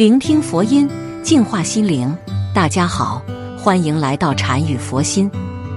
[0.00, 0.88] 聆听佛音，
[1.22, 2.16] 净化心灵。
[2.54, 3.20] 大家好，
[3.58, 5.30] 欢迎来到禅语佛心。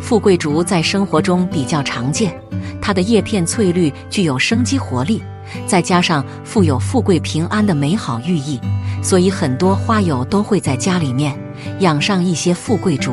[0.00, 2.34] 富贵竹在生活中比较常见，
[2.80, 5.22] 它的叶片翠绿，具有生机活力，
[5.66, 8.58] 再加上富有富贵平安的美好寓意，
[9.02, 11.38] 所以很多花友都会在家里面
[11.80, 13.12] 养上一些富贵竹。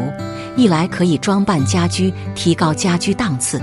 [0.56, 3.60] 一来可以装扮家居，提高家居档次；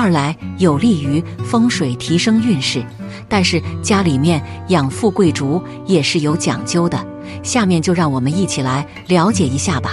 [0.00, 2.82] 二来有利于风水，提升运势。
[3.28, 6.98] 但是家里面养富贵竹也是有讲究的，
[7.42, 9.90] 下面就让我们一起来了解一下吧。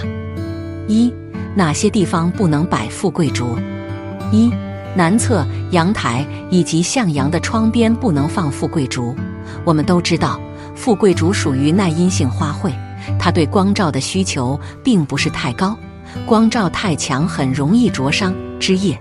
[0.88, 1.14] 一、
[1.56, 3.58] 哪些地方不能摆富贵竹？
[4.32, 4.50] 一、
[4.96, 9.14] 南侧阳台以及向阳的窗边不能放富贵竹。
[9.66, 10.40] 我们都知道，
[10.74, 12.72] 富贵竹属于耐阴性花卉，
[13.20, 15.78] 它对光照的需求并不是太高，
[16.26, 18.98] 光照太强很容易灼伤枝叶，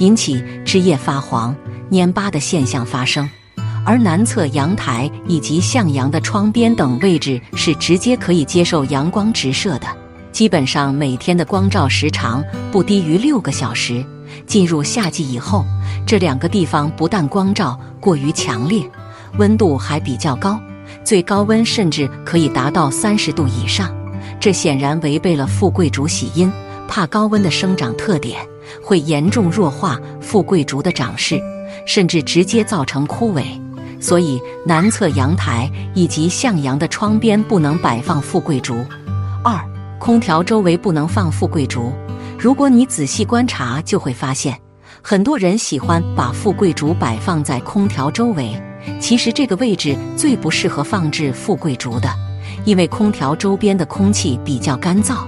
[0.00, 1.54] 引起枝叶发黄、
[1.90, 3.26] 蔫巴的现象发生。
[3.86, 9.86] 而南侧阳台以及向阳的窗边等位置是直接可以接受阳光直射的，
[10.32, 14.04] 基本上每天的光照时长不低于六个小时。
[14.46, 15.64] 进入夏季以后，
[16.06, 18.82] 这两个地方不但光照过于强烈，
[19.38, 20.60] 温度还比较高，
[21.04, 23.94] 最高温甚至可以达到三十度以上。
[24.38, 26.50] 这显然违背了富贵竹喜阴、
[26.86, 28.40] 怕高温的生长特点，
[28.82, 31.40] 会严重弱化富贵竹的长势，
[31.86, 33.44] 甚至直接造成枯萎。
[34.00, 38.74] 所以，南侧阳台以及向阳的窗边不能摆放富贵竹。
[39.44, 39.58] 二，
[39.98, 41.92] 空调周围不能放富贵竹。
[42.38, 44.58] 如果你仔细观察，就会发现，
[45.02, 48.58] 很多人喜欢把富贵竹摆放在空调周围。
[48.98, 52.08] 其实，这个位置最不适合放置富贵竹的，
[52.64, 55.18] 因为空调周边的空气比较干燥，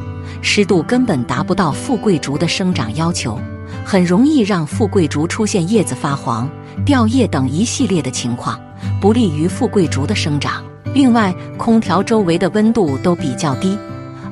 [0.42, 3.40] 湿度根本达不到富贵竹的生长要求，
[3.84, 6.50] 很容易让富贵竹出现叶子发黄。
[6.84, 8.60] 掉叶等一系列的情况，
[9.00, 10.62] 不利于富贵竹的生长。
[10.94, 13.78] 另外，空调周围的温度都比较低，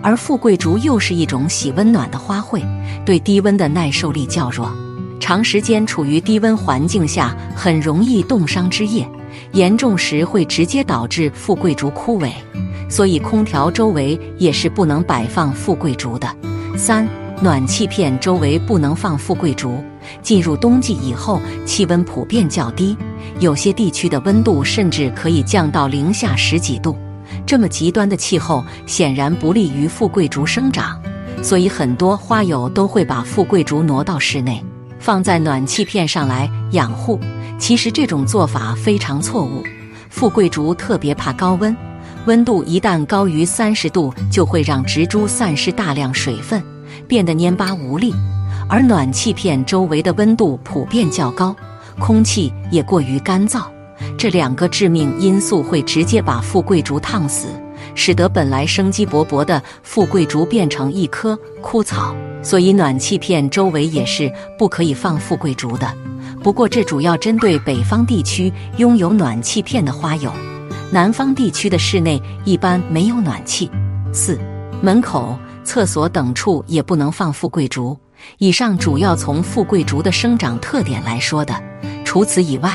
[0.03, 2.63] 而富贵竹又是一种喜温暖的花卉，
[3.05, 4.71] 对低温的耐受力较弱。
[5.21, 9.07] 长时间处于低温环境下，很容易冻伤枝叶，
[9.53, 12.33] 严重时会直接导致富贵竹枯萎。
[12.91, 16.29] 所以，空调周围也是不能摆放富贵竹的。
[16.77, 17.09] 三。
[17.43, 19.83] 暖气片周围不能放富贵竹。
[20.21, 22.95] 进入冬季以后，气温普遍较低，
[23.39, 26.95] 有些地区的温度甚至可以降到零下十几度。
[27.47, 31.01] 这么极端的气候显然不利于富贵竹生长，
[31.43, 34.63] 所以很多花友都会把富贵竹挪到室内，
[34.99, 37.19] 放在暖气片上来养护。
[37.59, 39.65] 其实这种做法非常错误。
[40.11, 41.75] 富贵竹特别怕高温，
[42.27, 46.63] 温度一旦高于三十度，就会让植株散失大量水分。
[47.09, 48.15] 变得蔫巴无力，
[48.69, 51.55] 而暖气片周围的温度普遍较高，
[51.99, 53.65] 空气也过于干燥，
[54.17, 57.49] 这两个致命因素会直接把富贵竹烫死，
[57.95, 62.15] 使得本来生机勃勃的富贵竹变成一棵枯草。
[62.43, 65.93] 所以暖气片周围也是不可以放富贵竹的。
[66.43, 70.33] 不过这主要针对北方地区拥有暖气片的花友，
[70.91, 73.71] 南方地区的室内一般没有暖气。
[74.13, 74.39] 四
[74.83, 75.39] 门口。
[75.63, 77.97] 厕所等处也不能放富贵竹。
[78.39, 81.55] 以上主要从富贵竹的生长特点来说的。
[82.05, 82.73] 除此以外，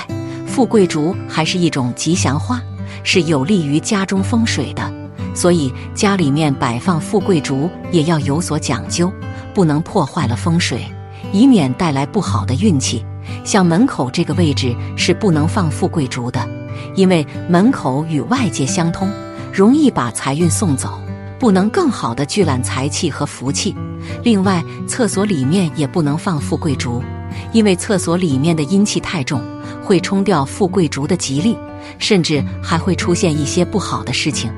[0.48, 2.62] 富贵竹还是一种吉祥花，
[3.04, 4.94] 是有利于家中风水的。
[5.34, 9.12] 所以家里面摆放富贵竹也要有所讲究，
[9.54, 10.86] 不能破坏了风水，
[11.34, 13.04] 以免带来不好的运气。
[13.44, 16.48] 像门口这个位置是不能放富贵竹的，
[16.96, 19.09] 因为门口与外界相通，
[19.53, 21.00] 容易把财运送走。
[21.38, 23.75] 不能更好的聚揽财气和福气。
[24.24, 27.03] 另外，厕所里面也不能放富贵竹，
[27.52, 29.44] 因为厕所里面的阴气太重，
[29.84, 31.58] 会冲掉富贵竹的吉利，
[32.00, 34.50] 甚至还会出现一些不好的事情。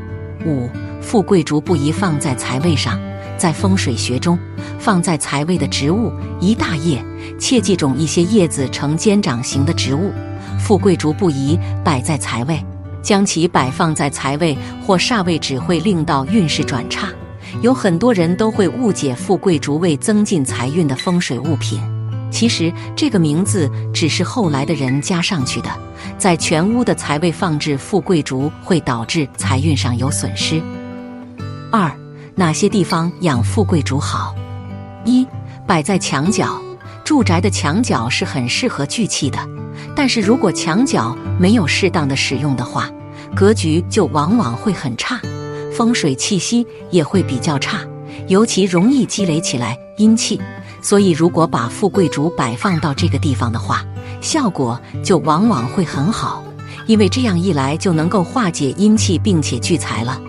[0.46, 0.70] 五、
[1.02, 2.98] 富贵竹不宜放在财位上，
[3.38, 4.38] 在风水学中，
[4.78, 7.04] 放在财位的植物一大叶，
[7.40, 10.14] 切忌种一些叶子呈尖掌形的植物。
[10.68, 12.62] 富贵竹不宜摆在财位。
[13.02, 17.08] 将其摆放在财位或煞位，只会令到运势转差。
[17.62, 21.80] 有很多人都会误解富贵竹为增进财运的风水物品，
[22.30, 25.70] 其实这个名字只是后来的人加上去的。
[26.18, 30.62] 在全屋的财位放置富贵竹，会导致财运上有损失。
[31.72, 31.90] 二，
[32.36, 34.36] 哪些地方养富贵竹好？
[35.06, 35.26] 一，
[35.66, 36.67] 摆在墙角。
[37.08, 39.40] 住宅的墙角是很适合聚气的，
[39.96, 42.90] 但是如果墙角没有适当的使用的话，
[43.34, 45.18] 格局就往往会很差，
[45.74, 47.80] 风水气息也会比较差，
[48.28, 50.38] 尤其容易积累起来阴气。
[50.82, 53.86] 所以，如果把富贵竹摆放到这个地方的话，
[54.20, 56.44] 效果就往往会很好，
[56.88, 60.22] 因为这样一来就能够化解阴气，并且聚财了。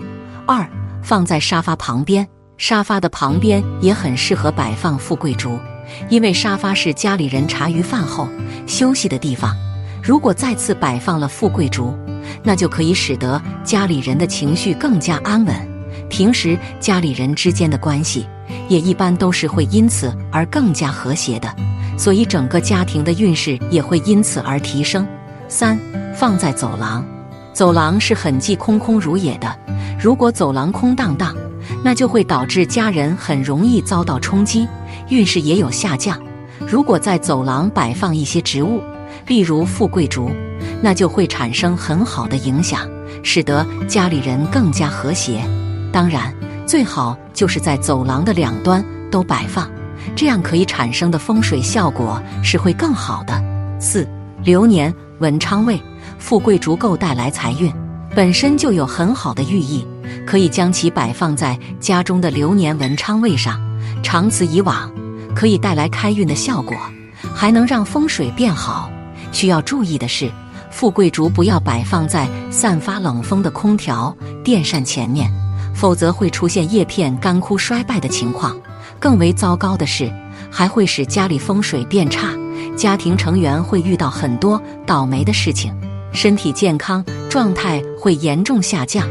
[0.47, 0.65] 二，
[1.03, 5.59] 放在沙发旁边，沙发的旁边也很适合摆放富贵竹，
[6.09, 8.27] 因为沙发是家里人茶余饭后
[8.67, 9.55] 休息的地方。
[10.01, 11.93] 如果再次摆放了富贵竹，
[12.41, 15.55] 那就可以使得家里人的情绪更加安稳，
[16.09, 18.25] 平时家里人之间的关系
[18.67, 21.53] 也一般都是会因此而更加和谐的，
[21.97, 25.05] 所以整个家庭的运势也会因此而提升。
[25.47, 25.77] 三，
[26.15, 27.05] 放在走廊，
[27.51, 29.53] 走廊是很忌空空如也的，
[29.99, 31.35] 如果走廊空荡荡，
[31.83, 34.67] 那就会导致家人很容易遭到冲击，
[35.09, 36.19] 运势也有下降。
[36.67, 38.81] 如果在走廊摆放一些植物，
[39.27, 40.29] 例如富贵竹，
[40.81, 42.87] 那就会产生很好的影响，
[43.23, 45.41] 使得家里人更加和谐。
[45.91, 46.33] 当然，
[46.65, 49.69] 最好就是在走廊的两端都摆放，
[50.15, 53.41] 这样可以产生的风水效果是会更好的。
[53.79, 54.07] 四
[54.43, 55.81] 流年文昌位，
[56.17, 57.73] 富贵竹够带来财运，
[58.13, 59.87] 本身就有很好的寓意，
[60.27, 63.59] 可以将其摆放在家中的流年文昌位上，
[64.03, 64.91] 长此以往，
[65.35, 66.77] 可以带来开运的效果，
[67.33, 68.91] 还能让风水变好。
[69.31, 70.31] 需要注意的是，
[70.71, 75.31] 富贵竹不要摆放在散发冷风的空调、电扇前面，
[75.73, 78.57] 否则会出现叶片干枯衰败的情况。
[78.99, 80.11] 更为糟糕的是，
[80.51, 82.33] 还会使家里风水变差，
[82.75, 85.73] 家庭成员会遇到很多倒霉的事情，
[86.11, 89.07] 身体健康状态会严重下降。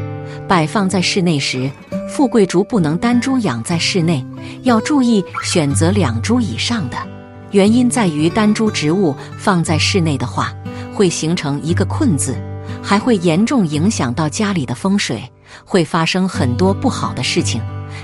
[0.48, 1.70] 摆放在室内时，
[2.08, 4.24] 富贵竹不能单株养在室内，
[4.62, 6.96] 要注意选择两株以上的。
[7.50, 10.50] 原因在于单株植物放在室内的话，
[10.94, 12.34] 会形成一个“困”字，
[12.82, 15.22] 还会严重影响到家里的风水，
[15.66, 17.60] 会发生很多不好的事情。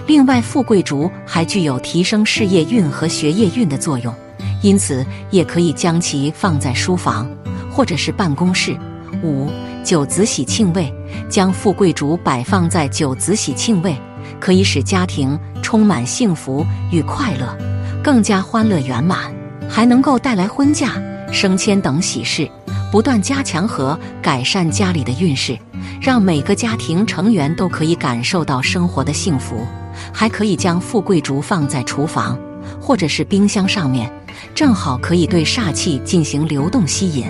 [0.06, 4.14] 另外，富贵竹还具有提升事业运和学业运的作用，
[4.62, 7.26] 因此也可以将其放在书房
[7.70, 8.76] 或者是办公室。
[9.23, 9.49] 五
[9.85, 10.91] 九子喜庆位，
[11.29, 13.95] 将富贵竹摆放在九子喜庆位，
[14.41, 17.55] 可以使家庭充满幸福与快乐。
[18.03, 19.31] 更加欢乐圆满，
[19.69, 20.95] 还能够带来婚嫁、
[21.31, 22.51] 升迁等喜事，
[22.91, 25.59] 不断加强和改善家里的运势，
[26.01, 29.67] 让每个家庭成员都可以感受到生活的幸福。
[30.13, 32.37] 还可以将富贵竹放在厨房
[32.81, 34.11] 或者是冰箱上面，
[34.55, 37.27] 正好可以对煞气进行流动吸引，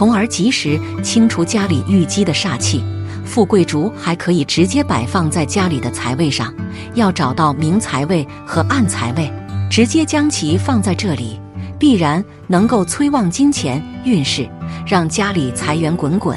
[0.00, 2.82] 从而及时清除家里淤积的煞气。
[3.22, 6.50] 富贵竹还可以直接摆放在家里的财位上，
[6.94, 9.30] 要找到明财位和暗财位。
[9.70, 11.38] 直接将其放在这里，
[11.78, 14.48] 必然能够催旺金钱运势，
[14.86, 16.34] 让家里财源滚滚。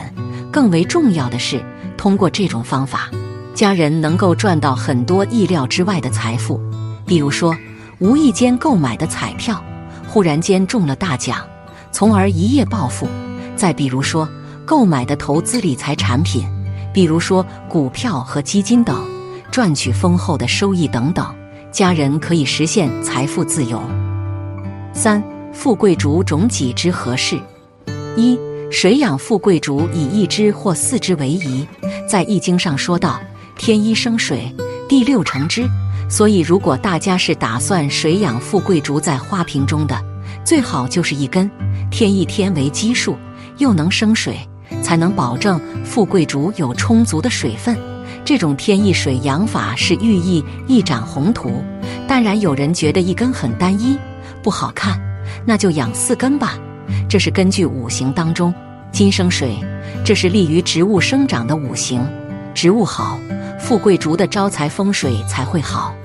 [0.51, 1.63] 更为重要的是，
[1.95, 3.09] 通过这种方法，
[3.55, 6.59] 家人能够赚到很多意料之外的财富。
[7.05, 7.55] 比如说，
[7.99, 9.63] 无意间购买的彩票，
[10.05, 11.37] 忽然间中了大奖，
[11.93, 13.07] 从而一夜暴富；
[13.55, 14.27] 再比如说，
[14.65, 16.47] 购买的投资理财产品，
[16.93, 19.05] 比如说股票和基金等，
[19.51, 21.25] 赚取丰厚的收益等等。
[21.71, 23.81] 家人可以实现财富自由。
[24.93, 27.39] 三、富贵竹种几枝合适？
[28.15, 28.37] 一、
[28.71, 31.67] 水养富贵竹以一枝或四枝为宜。
[32.07, 33.19] 在易经上说到，
[33.57, 34.53] 天一生水，
[34.87, 35.67] 地六成枝。
[36.09, 39.99] 所以，如果大家是打算水养富贵竹在花瓶中的，
[40.45, 41.49] 最好就是一根。
[41.89, 43.17] 天一天为基数，
[43.63, 44.37] 又能生水，
[44.83, 47.75] 才能保证富贵竹有充足的水分。
[48.25, 51.63] 这种天意水养法是寓意一展宏图，
[52.05, 53.97] 当然有人觉得一根很单一
[54.43, 54.99] 不好看，
[55.45, 56.59] 那就养四根吧。
[57.09, 58.53] 这是根据五行当中
[58.91, 59.57] 金生水，
[60.05, 62.05] 这是利于植物生长的五行，
[62.53, 63.17] 植物好，
[63.57, 65.95] 富贵竹的招财风水才会好。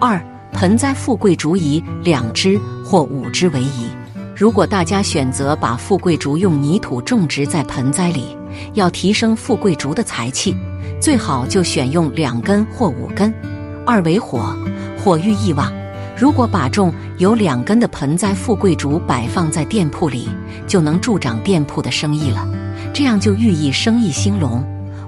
[0.00, 0.18] 二
[0.52, 3.86] 盆栽富贵竹以两枝或五枝为宜。
[4.42, 8.36] 如果大家选择把富贵竹用泥土种植在盆栽里，
[8.74, 10.52] 要提升富贵竹的财气。
[11.00, 13.32] 最好就选用两根或五根，
[13.86, 14.52] 二为火，
[14.98, 15.72] 火寓意旺。
[16.16, 20.28] 如果把种有两根的盆栽富贵竹摆放在店铺里，
[20.66, 22.44] 就能助长店铺的生意了，
[22.92, 24.60] 这样就寓意生意兴隆。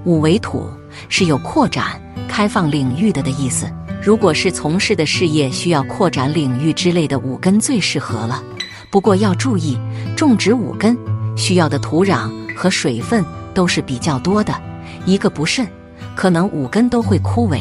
[0.05, 0.71] 五为土，
[1.09, 3.69] 是有扩展、开放领域的的意思。
[4.01, 8.41] 如果是从事的事业需要扩展领域之类的，五根最适合了。
[8.95, 9.77] 不过要注意，
[10.17, 10.97] 种植五根
[11.37, 14.55] 需要的土壤和水分都是比较多的，
[15.05, 15.67] 一个不慎。
[16.15, 17.61] 可能五根都会枯萎，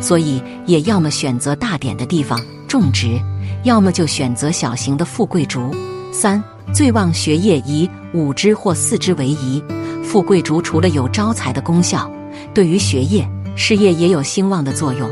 [0.00, 3.20] 所以也要么选择大点的地方种植，
[3.62, 5.70] 要么就选择小型的富贵竹。
[6.14, 9.62] 三最旺学业以五枝或四枝为宜。
[10.02, 12.10] 富贵竹除了有招财的功效，
[12.54, 15.10] 对于学业、事业也有兴旺的作用。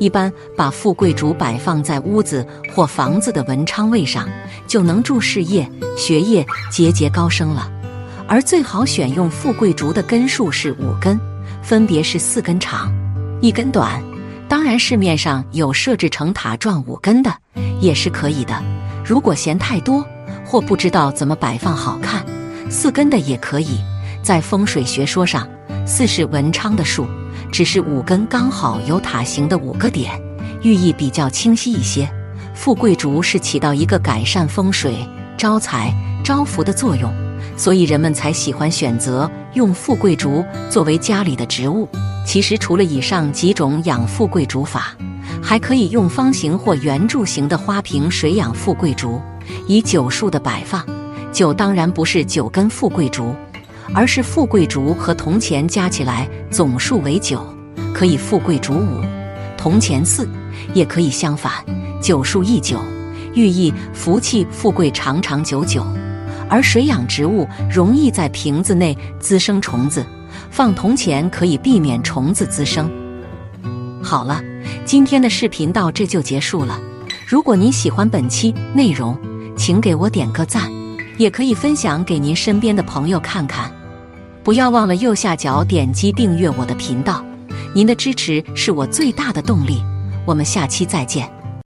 [0.00, 4.28] 一般把富贵竹摆放在屋子或房子的文昌位上，
[4.66, 7.70] 就能助事业、学业节节高升了。
[8.26, 11.20] 而最好选用富贵竹的根数是五根。
[11.62, 12.90] 分别是四根长，
[13.42, 14.02] 一根短。
[14.48, 17.32] 当然，市面上有设置成塔状五根的，
[17.80, 18.60] 也是可以的。
[19.04, 20.04] 如果嫌太多
[20.46, 22.24] 或不知道怎么摆放好看，
[22.70, 23.78] 四根的也可以。
[24.22, 25.46] 在风水学说上，
[25.86, 27.06] 四是文昌的数，
[27.52, 30.12] 只是五根刚好有塔形的五个点，
[30.62, 32.08] 寓意比较清晰一些。
[32.54, 34.94] 富贵竹是起到一个改善风水、
[35.36, 35.92] 招财、
[36.22, 37.10] 招福的作用，
[37.56, 41.88] 所以人们才喜欢选择用富贵竹作为家里的植物。
[42.26, 44.94] 其实，除了以上几种养富贵竹法，
[45.42, 49.20] 还可以用方形或圆柱形的花瓶水养富贵竹，
[49.66, 50.84] 以九数的摆放。
[51.32, 53.34] 九当然不是九根富贵竹，
[53.94, 57.44] 而是富贵竹和铜钱加起来总数为九，
[57.92, 59.00] 可以富贵竹五，
[59.56, 60.28] 铜钱四，
[60.74, 61.52] 也可以相反，
[62.00, 62.78] 九数一九，
[63.34, 65.84] 寓意福气富贵长长久久。
[66.48, 70.04] 而水养植物容易在瓶子内滋生虫子。
[70.50, 72.90] 放铜钱可以避免虫子滋生。
[74.02, 74.42] 好了，
[74.84, 76.80] 今天的视频到这就结束了。
[77.26, 79.16] 如果您喜欢本期内容，
[79.56, 80.70] 请给我点个赞，
[81.18, 83.70] 也可以分享给您身边的朋友看看。
[84.42, 87.24] 不要忘了右下角点击订阅我的频道，
[87.74, 89.82] 您的支持是我最大的动力。
[90.26, 91.39] 我们下期再见。